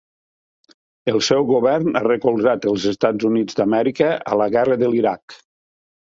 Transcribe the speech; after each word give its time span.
El 1.11 1.19
seu 1.25 1.43
govern 1.49 1.99
a 1.99 2.01
recolzat 2.07 2.65
els 2.71 2.87
Estats 2.91 3.27
Units 3.29 3.59
d'Amèrica 3.59 4.07
a 4.31 4.39
la 4.41 4.47
guerra 4.55 4.79
de 4.85 4.89
l'Iraq. 4.95 5.37